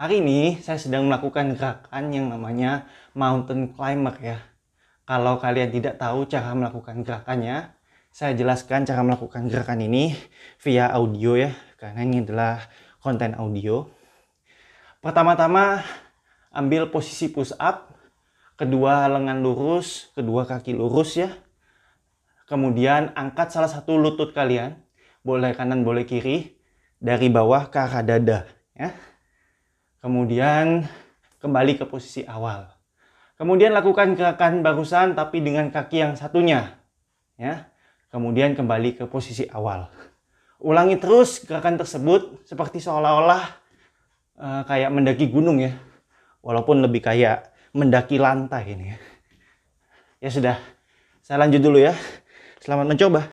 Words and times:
Hari 0.00 0.24
ini 0.24 0.56
saya 0.64 0.80
sedang 0.80 1.12
melakukan 1.12 1.60
gerakan 1.60 2.08
yang 2.08 2.32
namanya 2.32 2.88
mountain 3.12 3.68
climber 3.68 4.16
ya. 4.16 4.40
Kalau 5.04 5.36
kalian 5.36 5.68
tidak 5.68 6.00
tahu 6.00 6.24
cara 6.24 6.56
melakukan 6.56 7.04
gerakannya, 7.04 7.76
saya 8.08 8.32
jelaskan 8.32 8.88
cara 8.88 9.04
melakukan 9.04 9.52
gerakan 9.52 9.84
ini 9.84 10.16
via 10.64 10.88
audio 10.88 11.36
ya, 11.36 11.52
karena 11.76 12.00
ini 12.08 12.24
adalah 12.24 12.64
konten 13.04 13.36
audio. 13.36 13.92
Pertama-tama 15.04 15.84
ambil 16.48 16.88
posisi 16.88 17.28
push 17.28 17.52
up, 17.60 17.92
kedua 18.56 19.04
lengan 19.04 19.44
lurus, 19.44 20.16
kedua 20.16 20.48
kaki 20.48 20.80
lurus 20.80 21.20
ya. 21.20 21.28
Kemudian 22.48 23.12
angkat 23.12 23.52
salah 23.52 23.68
satu 23.68 24.00
lutut 24.00 24.32
kalian, 24.32 24.80
boleh 25.20 25.52
kanan 25.52 25.84
boleh 25.84 26.08
kiri, 26.08 26.56
dari 26.96 27.28
bawah 27.28 27.68
ke 27.68 27.76
arah 27.76 28.00
dada 28.00 28.48
ya. 28.72 29.09
Kemudian 30.00 30.88
kembali 31.44 31.76
ke 31.76 31.84
posisi 31.84 32.24
awal. 32.24 32.68
Kemudian 33.36 33.72
lakukan 33.72 34.16
gerakan 34.16 34.64
barusan 34.64 35.12
tapi 35.16 35.44
dengan 35.44 35.68
kaki 35.68 35.96
yang 36.00 36.12
satunya. 36.16 36.76
Ya. 37.36 37.72
Kemudian 38.08 38.56
kembali 38.56 38.96
ke 38.96 39.04
posisi 39.08 39.44
awal. 39.52 39.92
Ulangi 40.60 40.96
terus 41.00 41.44
gerakan 41.44 41.80
tersebut 41.80 42.44
seperti 42.44 42.80
seolah-olah 42.80 43.44
uh, 44.40 44.62
kayak 44.64 44.92
mendaki 44.92 45.28
gunung 45.28 45.60
ya. 45.60 45.76
Walaupun 46.40 46.80
lebih 46.80 47.04
kayak 47.04 47.52
mendaki 47.76 48.16
lantai 48.16 48.72
ini 48.72 48.84
ya. 48.92 48.98
Ya 50.20 50.30
sudah. 50.32 50.56
Saya 51.20 51.44
lanjut 51.44 51.60
dulu 51.60 51.80
ya. 51.80 51.92
Selamat 52.60 52.92
mencoba. 52.92 53.24